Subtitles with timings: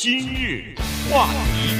[0.00, 0.62] 今日
[1.10, 1.74] 话题，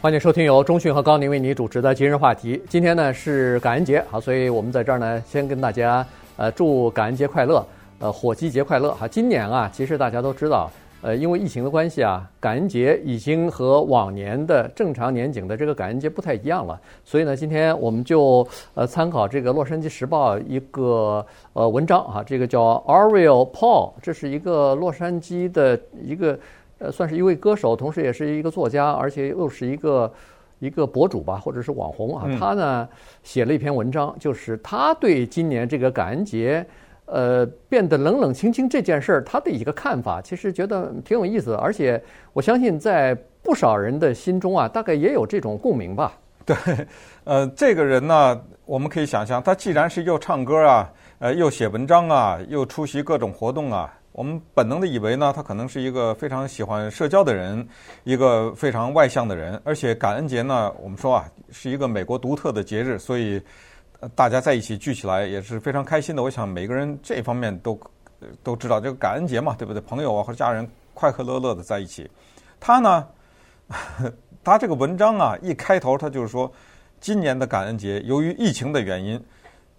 [0.00, 2.58] 欢迎收听由中讯和高宁为你主持的今日话题。
[2.70, 6.06] 今天呢是感恩节，好，所以我们在这儿呢先跟大家
[6.38, 7.62] 呃祝感恩节快乐，
[7.98, 9.06] 呃火鸡节快乐哈。
[9.06, 10.70] 今年啊，其实大家都知道。
[11.02, 16.78] 呃，因为疫情的关系啊，感恩节已经和往年的正常年景的这个感恩节不太一样了。
[17.04, 21.24] 所以呢，今天我们就呃参考这个《洛杉矶时报》一个
[21.54, 26.38] 呃文章啊，这个叫 Ariel Paul，这是一个洛杉矶的一个
[26.78, 30.12] 呃算是一位歌手，同时也是一个作家，而且又是一个
[30.58, 32.28] 一个博主吧，或者是网红啊。
[32.38, 32.86] 他呢
[33.22, 36.66] 写了一篇文章，就是他对今年这个感恩节。
[37.12, 42.00] 呃，变得冷冷清清这件事儿，他的一个看法，其实觉得挺有意思，而且
[42.32, 46.16] 我相信在不少人的心中啊，大概也有这种共鸣吧。
[46.46, 46.56] 对，
[47.24, 50.88] 呃，这个人呢，我们可以想象，他既然是又唱歌啊，
[51.18, 57.66] 呃，又写文章啊，又出席各种活动啊，我们本能的以为呢，他可能是一个非常喜欢社交的人，
[58.04, 63.42] 一个非常外向的人，而且感恩节呢，我们说啊，是一个美国独特的节日，所以。
[64.14, 66.22] 大家在一起聚起来也是非常开心的。
[66.22, 67.78] 我想每个人这方面都
[68.42, 69.80] 都知道，这个感恩节嘛，对不对？
[69.82, 72.10] 朋友啊和家人快快乐乐的在一起。
[72.58, 73.06] 他呢，
[74.42, 76.50] 他这个文章啊一开头他就是说，
[76.98, 79.22] 今年的感恩节由于疫情的原因，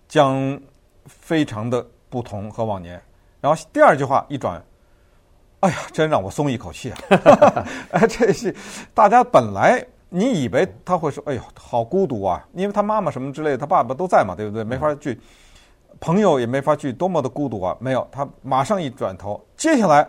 [0.07, 0.59] 将
[1.07, 3.01] 非常的不同和往年。
[3.39, 4.63] 然后第二句话一转，
[5.61, 6.97] 哎呀，真让我松一口气啊！
[7.89, 8.55] 哎， 这是
[8.93, 9.83] 大家本来。
[10.13, 12.45] 你以为他会说：“哎呦，好孤独啊！
[12.53, 14.61] 因为他妈妈什么之类的，他爸爸都在嘛，对不对？
[14.61, 15.17] 没法去，
[16.01, 17.77] 朋友也没法去，多么的孤独啊！
[17.79, 20.05] 没有，他马上一转头，接下来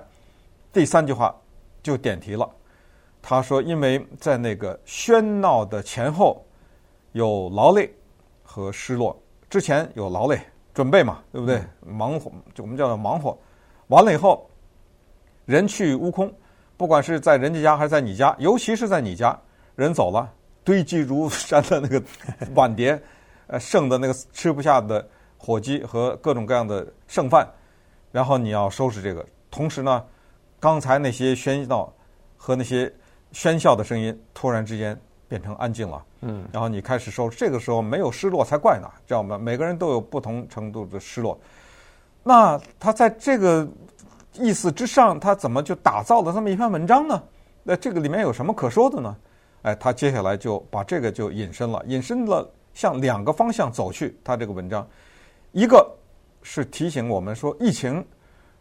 [0.73, 1.33] 第三句话
[1.85, 2.51] 就点题了。
[3.23, 6.45] 他说：因为在那个喧闹的前后，
[7.13, 7.89] 有劳累
[8.43, 9.17] 和失落。
[9.49, 10.41] 之前有劳累，
[10.75, 11.63] 准备嘛，对不对？
[11.87, 13.39] 忙活，就我们叫做忙活。
[13.87, 14.51] 完了以后，
[15.45, 16.35] 人去屋空，
[16.77, 19.39] 不管是在人家家还是在你家，尤其是在你家。”
[19.75, 20.31] 人走了，
[20.65, 22.03] 堆积如山的那个
[22.55, 23.01] 碗碟，
[23.47, 25.07] 呃，剩的那个吃不下的
[25.37, 27.49] 火鸡和各种各样的剩饭，
[28.11, 29.25] 然后你要收拾这个。
[29.51, 30.05] 同时呢，
[30.61, 31.93] 刚才那些喧闹
[32.37, 32.93] 和那些
[33.33, 36.05] 喧嚣的声音突然之间变成安静了。
[36.21, 39.37] 嗯，然后你开始收拾，这个时候没有失落才怪呢，知道吗？
[39.37, 41.39] 每个人都有不同程度的失落。
[42.23, 43.67] 那他在这个
[44.35, 47.21] 意思之上，他怎么就打造了这么一篇文章呢？
[47.65, 49.17] 那这个里面有什么可说的呢？
[49.63, 54.19] 哎，他接下来就把这个就引申了，引申了向两个方向走去。
[54.25, 54.87] 他这个文章，
[55.53, 55.89] 一个
[56.43, 58.05] 是提醒我们说，疫情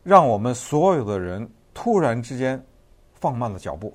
[0.04, 2.64] 让我们所有的人突然之间
[3.16, 3.92] 放慢了脚步，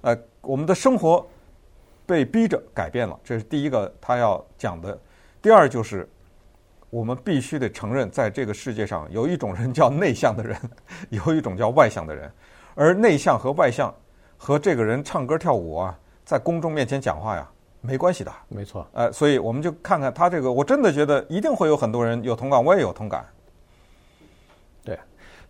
[0.00, 1.26] 呃，我们的生活
[2.06, 4.98] 被逼着改变了，这是第一个他要讲的。
[5.42, 6.08] 第二就是，
[6.88, 10.58] 我们必须得承认，在这个世界上有一种人叫内向的人，
[11.10, 12.32] 有一种叫外向的人，
[12.74, 13.94] 而内向和外向
[14.38, 15.98] 和这个人唱歌跳舞啊。
[16.28, 17.48] 在公众面前讲话呀，
[17.80, 18.86] 没关系的，没错。
[18.92, 23.24] 呃，所以我们就看看他这个，我真的觉得一定会有很多人有同感，我也有同感。
[24.84, 24.98] 对，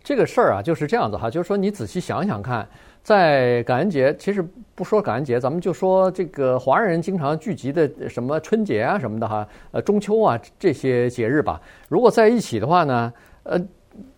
[0.01, 2.65] 这个事儿啊，就是这样子哈，就是说你仔细想想看，
[3.03, 4.41] 在感恩节，其实
[4.73, 11.59] 不说感恩节，咱们就说这个华人经常聚集的什么春节啊什么的哈，呃，中秋啊这些节日吧，
[11.89, 13.13] 如果在一起的话呢，
[13.43, 13.59] 呃，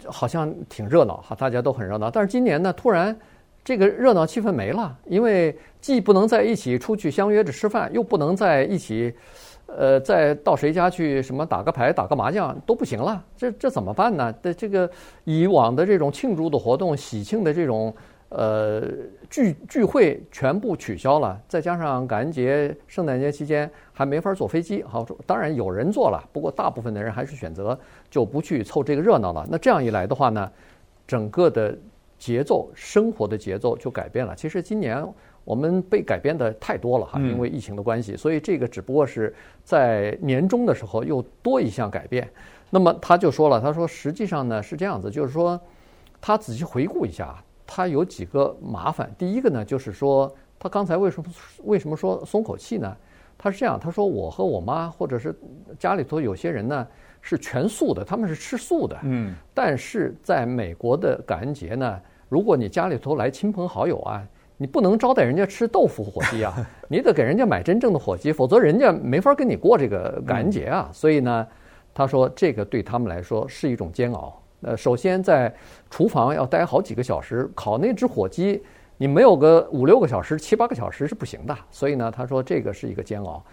[0.05, 2.11] 好像挺热闹哈，大家都很热闹。
[2.11, 3.17] 但是今年呢，突然。
[3.63, 9.13] 这个热闹气氛没了，因为既不能在一起出去相约着吃饭，又不能在一起，
[9.67, 13.23] 呃，再到谁家去什么打个牌、打个麻将都不行了。
[13.37, 14.33] 这这怎么办呢？
[14.41, 14.89] 的这个
[15.25, 17.93] 以往的这种庆祝的活动、喜庆的这种
[18.29, 18.81] 呃
[19.29, 24.81] 聚聚会全部取消了，再加上感恩节、圣诞节期间还没法坐飞机。
[24.81, 27.79] 好，当然有人坐了，不过大部分的人还是选择
[28.09, 29.45] 就不去凑这个热闹了。
[29.51, 30.51] 那这样一来的话呢，
[31.05, 31.77] 整个的。
[32.21, 34.35] 节奏，生活的节奏就改变了。
[34.35, 35.03] 其实今年
[35.43, 39.33] 我们被改变的太多了哈，因为疫情的关系，所以这个只不过是
[39.63, 42.29] 在年终的时候又多一项改变。
[42.69, 45.59] 那么他就说了，他说实际上呢是这样子，就是说
[46.21, 49.11] 他仔细回顾一下，他有几个麻烦。
[49.17, 51.27] 第一个呢就是说，他刚才为什么
[51.63, 52.95] 为什么说松口气呢？
[53.35, 55.35] 他是这样，他说我和我妈或者是
[55.79, 56.87] 家里头有些人呢
[57.21, 58.97] 是全素的，他们是吃素的。
[59.03, 61.99] 嗯，但是在美国的感恩节呢。
[62.27, 64.25] 如果你家里头来亲朋好友啊，
[64.55, 66.55] 你不能招待人家吃豆腐火鸡啊，
[66.87, 70.89] 你得给人家买真正的火鸡，否则人家没法跟你过这个感恩节啊。
[70.93, 71.45] 所以呢，
[71.93, 74.41] 他说这个对他们来说是一种煎熬。
[74.61, 75.53] 呃，首先在
[75.89, 78.63] 厨房要待好几个小时，烤那只火鸡，
[78.95, 81.53] 你没有个五六个小时、七八个小时是不行的。
[81.69, 83.43] 所以呢，他说这个是一个煎熬。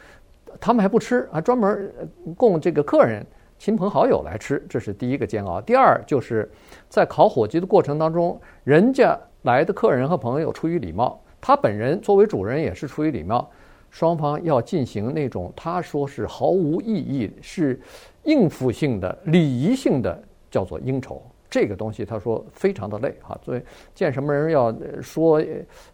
[0.60, 1.92] 他们还不吃，还专门
[2.36, 3.26] 供这个客人
[3.58, 5.60] 亲朋好友来吃，这是第一个煎熬。
[5.60, 6.48] 第二就是
[6.88, 13.50] 在烤火鸡的过程当中，人家来的客人和朋友出于礼貌，他本人作为主人也是出于礼貌，
[13.90, 17.80] 双方要进行那种他说是毫无意义、是
[18.22, 21.20] 应付性的、礼仪性的，叫做应酬。
[21.50, 23.62] 这个东西他说非常的累哈，所以
[23.92, 24.72] 见什么人要
[25.02, 25.42] 说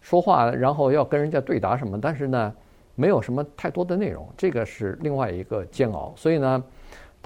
[0.02, 2.52] 说话，然后要跟人家对答什么，但是呢，
[2.94, 6.12] 没有什么太多的内容，这个是另外一个煎熬。
[6.16, 6.62] 所以呢，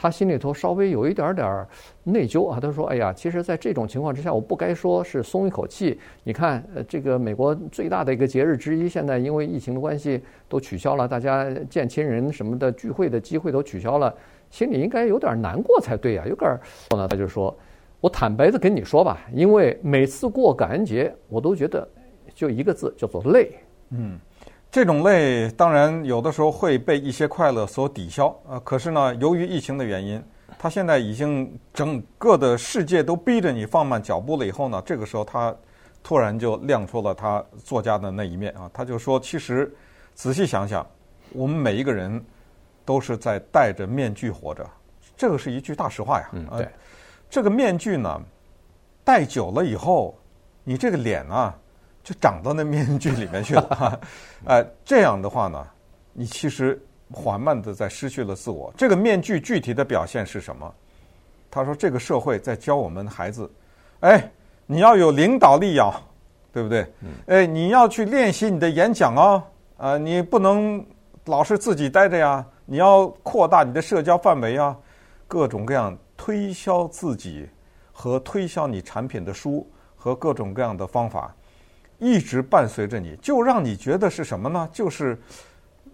[0.01, 1.67] 他心里头稍微有一点点
[2.05, 2.61] 内疚啊。
[2.61, 5.99] 他说：“哎呀，其实，在这种情况之下，我不该说是松一口气。
[6.23, 14.15] 你看，呃，这个美国最大的一个节日之一，现在因为疫情的关系都取消了，大家见亲人什么的聚会的机会都取消了，
[14.51, 16.57] 心里应该有点难过才对呀，有点。”
[16.91, 17.53] 后呢，他就说。
[18.01, 21.89] 我坦白的跟你说吧，因为每次过感恩节，我都觉得
[22.33, 23.51] 就一个字，叫做累。
[23.91, 24.17] 嗯，
[24.71, 28.61] 这种累当然有的时候会被一些快乐所抵消啊。
[28.63, 30.23] 可是呢，由于疫情的原因，
[30.59, 34.47] 他现在已经整个的世界都逼着你放慢脚步了。
[34.47, 35.55] 以后呢，这个时候他
[36.03, 38.71] 突然就亮出了他作家的那一面啊。
[38.73, 39.75] 他就说，其实
[40.15, 40.87] 仔细想想，
[41.33, 42.23] 我们每一个人
[42.85, 44.69] 都是在戴着面具活着，
[45.17, 46.29] 这个是一句大实话呀。
[46.33, 46.69] 嗯，对。
[47.31, 48.21] 这个面具呢，
[49.05, 50.19] 戴久了以后，
[50.65, 51.55] 你这个脸啊，
[52.09, 54.01] 就长到那面具里面去了。
[54.47, 55.67] 呃，这样的话呢，
[56.15, 56.81] 你其实
[57.13, 58.73] 缓慢的在失去了自我。
[58.79, 60.75] 这个面具具体的表现是什么？
[61.51, 63.51] 他说，这个社会在教我们孩子，
[64.01, 64.31] 哎，
[64.65, 66.01] 你要有领导力呀，
[66.51, 66.87] 对不对？
[67.27, 69.45] 哎，你要去练习你的演讲啊，
[69.77, 70.83] 啊，你不能
[71.27, 74.75] 老是自己待着呀，你要扩大你的社交范围啊，
[75.27, 75.97] 各种各样。
[76.21, 77.49] 推销自己
[77.93, 79.65] 和推销你产品的书
[79.95, 81.33] 和各种各样的方法，
[81.99, 84.69] 一直伴随着你，就让你觉得是什么呢？
[84.73, 85.19] 就是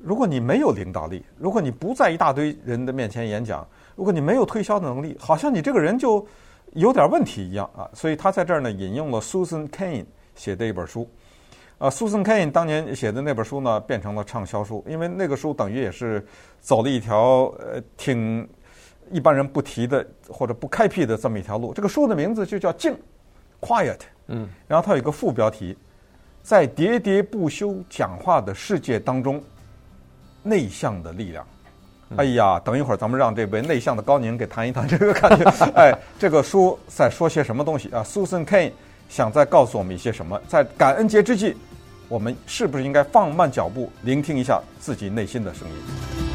[0.03, 3.67] 如果你没有领导力，如果你不在一大堆人的面前演讲，
[3.97, 6.27] 如果你没有推销的能力，好像你这个人就
[6.73, 7.89] 有点问题一样啊。
[7.95, 10.05] 所以他在这儿呢引用了 Susan Cain
[10.35, 11.09] 写的一本书，
[11.79, 16.25] 啊，Susan Cain 当年写的那本书呢变成了畅销书，因为那个书等于也是
[16.61, 18.49] 走了一条呃挺。
[19.11, 22.97] 一般人不提的或者不开辟的这么一条路，这个书的名字就叫“静
[23.61, 23.99] ”，Quiet。
[24.29, 25.77] 嗯，然后它有一个副标题，
[26.45, 29.43] 在喋喋不休讲话的世界当中，
[30.43, 31.43] 内向的力量。
[32.17, 35.51] 哎呀，等一会儿咱们让这位内向的高宁给谈一谈这个 感觉。
[35.75, 38.71] 哎，这个书在说些什么东西啊？Susan Cain
[39.09, 40.39] 想再告诉我们一些什么？
[40.47, 41.57] 在感恩节之际，
[42.11, 46.34] 我们是不是应该放慢脚步，聆听一下自己内心的声音？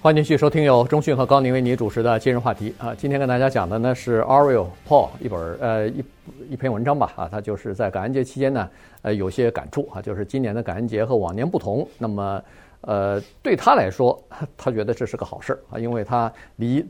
[0.00, 2.94] 欢迎继续收听由中讯和高宁为你主持的今日话题啊。
[2.94, 6.04] 今天跟大家讲的呢是 Ariel Paul 一本呃一
[6.50, 8.70] 一篇文章吧啊，他就是在感恩节期间呢
[9.02, 11.86] 呃有些感触啊，就是今年的感恩节和往年不同。
[11.98, 12.40] 那么
[12.82, 14.22] 呃对他来说，
[14.56, 16.86] 他觉得这是个好事啊，因为他离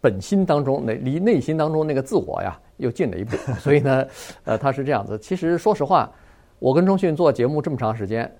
[0.00, 3.36] 本心当中那离内心当中那个自我呀又近了一步。
[3.60, 4.06] 所以呢
[4.44, 5.18] 呃他是这样子。
[5.18, 6.10] 其实说实话，
[6.58, 8.34] 我跟中讯做节目这么长时间。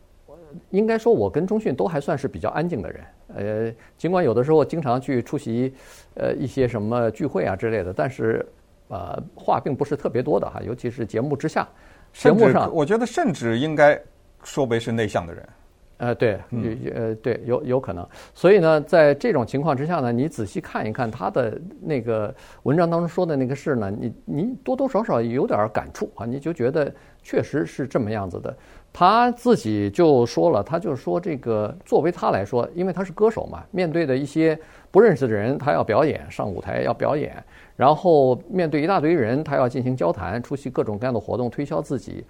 [0.71, 3.05] 应该说，我跟中讯都还算是比较安静的人。
[3.35, 5.73] 呃，尽管有的时候经常去出席
[6.15, 8.45] 呃一些什么聚会啊之类的，但是
[8.89, 10.61] 呃话并不是特别多的哈。
[10.63, 11.69] 尤其是节目之下，
[12.13, 14.01] 节目上，我觉得甚至应该
[14.43, 15.49] 说为是内向的人。
[16.01, 16.41] 呃，对，
[16.95, 18.09] 呃，对，有有可能。
[18.33, 26.91] 所以呢，在这种情况之下呢，你仔细看一看他的那个文章当中说的那个事呢，你你多多少少有点感触啊，你就觉得
[27.23, 28.57] 确实是这么样子的。
[28.93, 34.59] 他自己就说了，他就说这个作为他来说，因为他是歌手嘛，面对的一些
[34.91, 37.37] 不认识的人，他要表演，上舞台要表演，
[37.77, 42.25] 然后面对一大堆人，他要进行交谈，出席各种各样的活动，推销自己。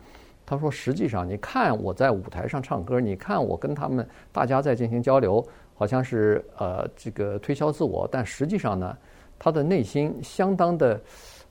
[0.51, 8.97] 他说，实际上你看我在舞台上唱歌，你看我跟他们大家在进行交流，好像是呃这个推销自我，但实际上呢，
[9.39, 11.01] 他的内心相当的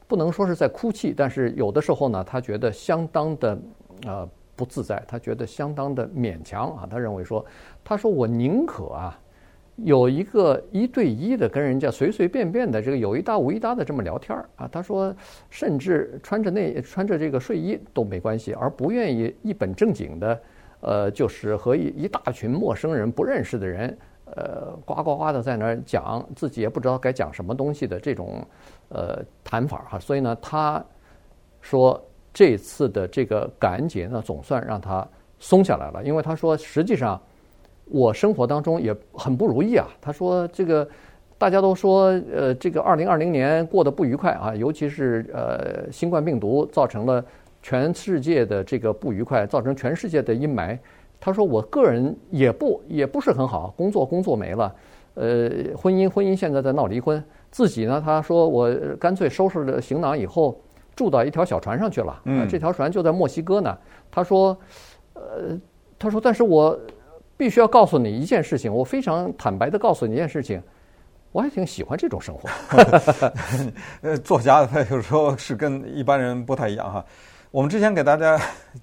[0.06, 3.58] 不能说是在哭泣，但是有的时候呢，他觉得相当的
[4.06, 4.30] 呃。
[4.60, 6.86] 不自在，他觉得相当的勉强啊。
[6.92, 7.46] 他认为说，
[7.82, 9.18] 他说我宁可啊，
[9.84, 14.68] 有一个一对一的跟人家随随便便的这个有一搭无一搭的这么聊天啊。
[14.72, 15.16] 他说，
[15.50, 20.42] 甚至穿着那穿着这个睡衣都没关系，而不愿意一本正经的，
[20.82, 28.46] 呃，就是和一一大群陌生人不认识的人，呃，呱呱呱的在那儿讲自己也不知道该讲什么东西的这种
[28.90, 30.00] 呃谈法哈。
[30.00, 30.84] 所以呢，他
[31.62, 32.02] 说。
[32.32, 35.06] 这次的这个感恩节呢，总算让他
[35.40, 36.04] 松下来了。
[36.04, 37.20] 因为他说，实际上
[37.90, 39.88] 我生活当中也很不如意啊。
[40.00, 40.88] 他说，这个
[41.38, 47.24] 大家都说，呃，这个二零二零年过得不愉快啊，尤其是呃，新冠病毒造成了
[47.62, 50.78] 全世界的这个不愉快，造成全世界的阴霾。
[51.22, 54.74] 他说：“我个人也不也不是很好，工作工作没了，
[55.16, 57.22] 呃，婚姻婚姻现在在闹离婚。
[57.52, 60.58] 自己呢，他说我干脆收拾了行囊以后，
[60.96, 62.22] 住到一条小船上去了。
[62.24, 63.78] 嗯，这条船就在墨西哥呢。
[64.10, 64.58] 他说，
[65.14, 65.60] 呃，
[65.98, 66.80] 他说，但是我
[67.40, 70.62] 必须要告诉你一件事情，我非常坦白的告诉你一件事情，
[71.32, 72.50] 我还挺喜欢这种生活。
[74.04, 77.06] 呃，作家他有时候是跟一般人不太一样哈。”
[77.50, 78.38] 我们之前给大家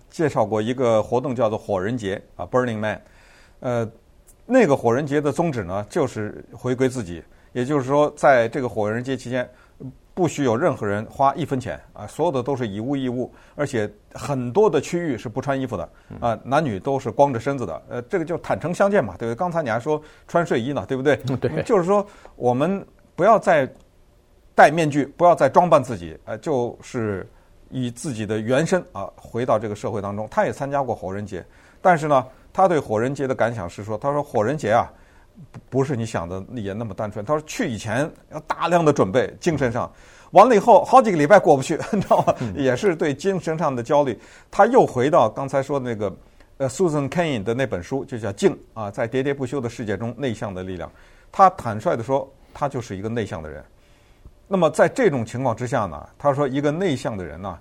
[0.09, 2.99] 介绍过一个活动，叫做火人节啊，Burning Man。
[3.61, 3.87] 呃，
[4.47, 7.23] 那个火人节的宗旨呢，就是回归自己，
[7.53, 9.47] 也就是说，在这个火人节期间，
[10.17, 17.83] 不许有任何人花一分钱啊，所有的都是以物易物，而且很多的区域是不穿衣服的啊，男女都是光着身子的。
[17.91, 19.39] 呃，这个就坦诚相见嘛，对不对？
[19.39, 21.17] 刚才你还说穿睡衣呢，对不对？
[21.37, 22.83] 对，就是说我们
[23.15, 23.71] 不要再
[24.55, 27.29] 戴面具，不要再装扮自己，呃，就是。
[27.69, 31.45] 以自己的原身啊回到这个社会当中，他也参加过火人节，
[31.83, 34.89] 但是呢，他对火人节的感想是说，他说火人节啊，
[35.69, 37.25] 不是你想的也那么单纯。
[37.25, 39.91] 他说去以前要大量的准备，精神上，
[40.33, 42.35] 完了以后好几个礼拜过不去， 你知道吗？
[42.57, 44.19] 也是对精神上的焦虑。
[44.51, 46.15] 他又回到刚才说的那个
[46.59, 50.91] 呃 Susan Cain 的那本书，就叫《静》啊，在喋喋不休的世界中内向的力量。
[51.31, 53.65] 他坦率地说，他就是一个内向的人。
[54.49, 57.59] 那么在这种情况之下呢，他说一个内向的人呢，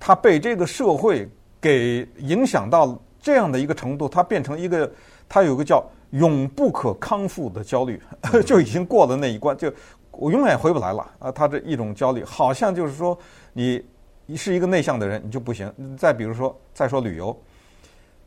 [0.00, 1.28] 他被这个社会
[1.60, 4.90] 给影响到这样的一个程度，它变成一个，
[5.26, 7.98] 它有个叫永不可康复的焦虑，
[8.44, 9.72] 就已经过了那一关，就
[10.10, 11.32] 我永远也回不来了啊！
[11.32, 13.18] 他这一种焦虑，好像就是说
[13.54, 13.82] 你
[14.26, 15.72] 你是一个内向的人，你就不行。
[15.96, 17.34] 再比如说，再说旅游，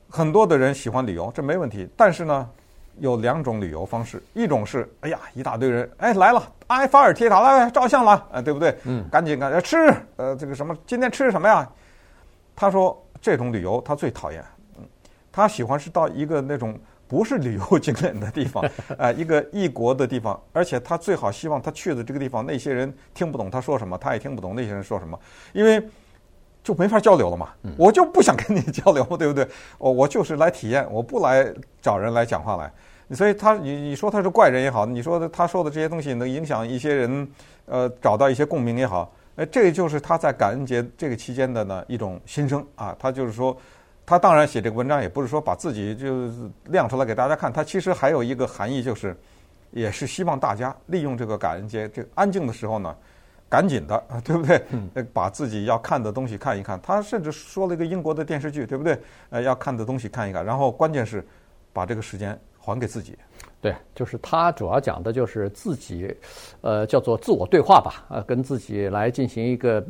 [0.10, 2.50] 很多的人喜欢旅游，这没问题，但是呢。
[3.00, 8.75] 有两种旅游方式，一种是哎呀，一大堆人哎来了，埃菲尔铁塔来照相了，哎对不对？
[8.86, 11.70] 嗯，赶紧赶紧吃，呃这个什么今天吃什么呀？
[12.56, 14.56] 他说这种旅游他最讨厌，嗯，
[15.38, 16.75] 他喜欢是到一个那种
[17.08, 18.63] 不是旅游景点的地方，
[18.98, 25.17] 啊 一个异国的地方，而且他最好希望他去的这个地方那些人听不懂他说什么，他也听不懂那些人说什么，
[25.53, 25.79] 因为
[26.63, 27.50] 就没法交流了嘛。
[27.77, 29.48] 我就不想跟你交流，对不对？
[29.77, 31.48] 我我就是来体验，我不来
[31.79, 32.74] 找人来讲话来。
[33.15, 37.27] 所以他，你你说他是怪人也好，你说他说的这些东西能影响一些人，
[37.67, 42.94] 呃，找到一些共鸣也好，哎，这就是他在感恩节这个期间的呢一种心声啊。
[43.00, 43.56] 他就是说，
[44.07, 46.31] 他当然写这个文章也不是说把自己就
[46.67, 49.13] 亮出来给大家看，他其实还有一个含义，就是
[49.71, 52.95] 也是希望大家利用这个感恩节这个安静的时候呢，
[53.49, 54.63] 赶紧的， 对不对？
[55.13, 56.79] 把自己要看的东西看一看。
[56.81, 58.97] 他甚至说了一个英国的电视剧，对不对？
[59.29, 61.21] 呃，要看的东西看一看，然后关键是
[61.73, 62.39] 把这个时间。
[62.59, 63.17] 还给自己，
[63.61, 66.13] 对，就是他主要讲的就是自己，
[66.59, 69.81] 呃，叫做自我对话吧，呃，跟自己来进行一个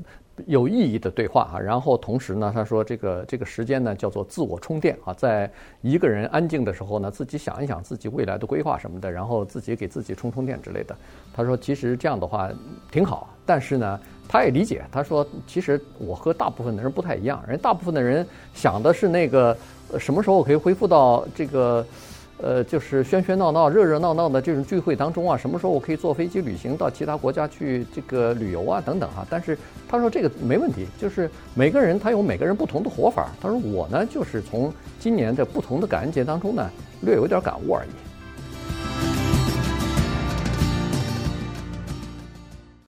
[0.45, 1.59] 有意义的对话啊。
[1.59, 5.51] 然后同时呢，他说这个这个时间呢叫做自我充电啊，在
[5.81, 10.95] 一个人安静的时候呢，自己想一想自己未来的规划什么的，然后自己给自己充充电之类的。
[11.33, 12.49] 他说其实这样的话
[12.91, 14.83] 挺好，但是呢，他也理解。
[14.91, 19.57] 他说其实我和大部分的人不太一样，人大部分的人想的是那个
[19.99, 21.85] 什么时候可以恢复到这个。
[22.39, 29.27] 呃，就是喧喧闹闹、热热闹闹的这种聚会当中啊，什么时候我可以坐飞机旅行到其他国家去这个旅游啊，等等哈、啊。
[29.29, 33.29] 但是他说这个没问题，就是每个人他有每个人不同的活法。
[33.41, 36.69] 他说我呢，就是从今年的不同的感恩节当中呢，
[37.01, 37.89] 略有点感悟而已。